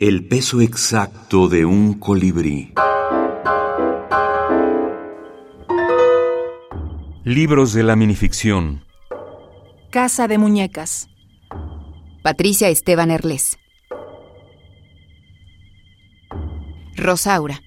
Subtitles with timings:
[0.00, 2.72] El peso exacto de un colibrí.
[7.24, 8.84] Libros de la minificción.
[9.90, 11.08] Casa de muñecas.
[12.22, 13.58] Patricia Esteban Erles.
[16.94, 17.60] Rosaura.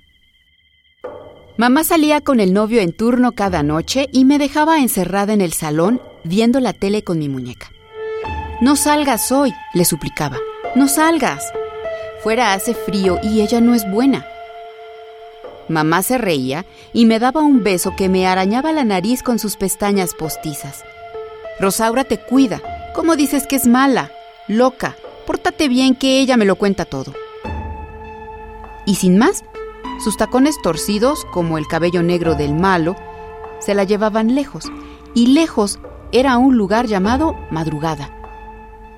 [1.58, 5.52] Mamá salía con el novio en turno cada noche y me dejaba encerrada en el
[5.52, 7.70] salón viendo la tele con mi muñeca.
[8.62, 10.38] No salgas hoy, le suplicaba.
[10.78, 11.44] No salgas.
[12.24, 14.26] Fuera hace frío y ella no es buena.
[15.68, 19.58] Mamá se reía y me daba un beso que me arañaba la nariz con sus
[19.58, 20.84] pestañas postizas.
[21.60, 22.62] Rosaura te cuida.
[22.94, 24.12] ¿Cómo dices que es mala?
[24.48, 24.96] Loca.
[25.26, 27.14] Pórtate bien que ella me lo cuenta todo.
[28.86, 29.44] Y sin más,
[30.04, 32.96] sus tacones torcidos, como el cabello negro del malo,
[33.60, 34.66] se la llevaban lejos.
[35.14, 35.80] Y lejos
[36.12, 38.21] era un lugar llamado Madrugada.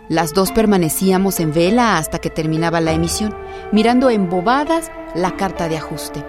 [0.09, 3.34] Las dos permanecíamos en vela hasta que terminaba la emisión,
[3.71, 6.26] mirando embobadas la carta de ajuste.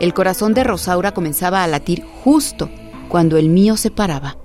[0.00, 2.68] El corazón de Rosaura comenzaba a latir justo
[3.08, 4.36] cuando el mío se paraba.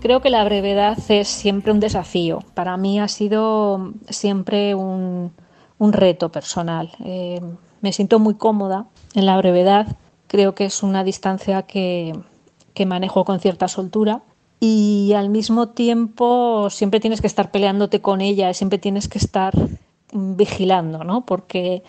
[0.00, 2.40] Creo que la brevedad es siempre un desafío.
[2.52, 5.32] Para mí ha sido siempre un,
[5.78, 6.90] reto personal.
[7.04, 7.40] Eh,
[7.84, 9.98] me siento muy cómoda en la brevedad.
[10.26, 12.18] Creo que es una distancia que,
[12.86, 14.22] manejo con cierta soltura
[14.58, 19.52] y al mismo tiempo siempre tienes que estar peleándote con ella, siempre tienes que estar
[20.12, 21.26] vigilando, ¿no?
[21.26, 21.82] Porque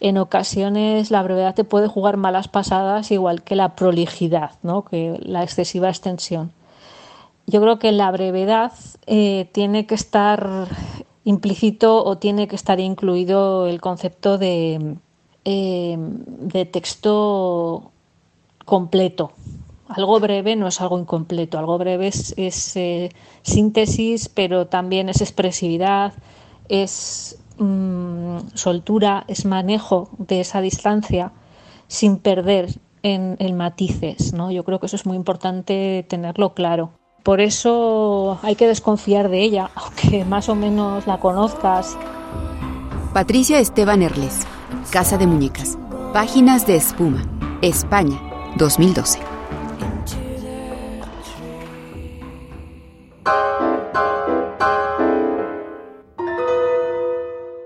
[0.00, 4.82] en ocasiones la brevedad te puede jugar malas pasadas igual que la prolijidad, ¿no?
[4.86, 6.52] Que la excesiva extensión.
[7.46, 8.72] Yo creo que la brevedad
[9.04, 10.68] eh, tiene que estar
[11.24, 14.96] implícito o tiene que estar incluido el concepto de,
[15.44, 17.90] eh, de texto
[18.64, 19.32] completo,
[19.88, 23.10] algo breve no es algo incompleto, algo breve es, eh,
[23.42, 26.14] síntesis, pero también es expresividad,
[26.68, 31.32] es mm, soltura, es manejo de esa distancia
[31.86, 34.32] sin perder en, en matices.
[34.32, 34.50] ¿no?
[34.50, 36.90] Yo creo que eso es muy importante tenerlo claro.
[37.22, 41.96] Por eso hay que desconfiar de ella, aunque más o menos la conozcas.
[43.12, 44.46] Patricia Esteban Erles,
[44.94, 45.76] Casa de Muñecas,
[46.12, 47.20] Páginas de Espuma,
[47.62, 48.16] España,
[48.58, 49.33] 2012.